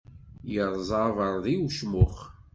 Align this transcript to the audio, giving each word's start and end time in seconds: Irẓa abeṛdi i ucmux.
Irẓa 0.65 0.99
abeṛdi 1.09 1.51
i 1.57 1.61
ucmux. 1.65 2.15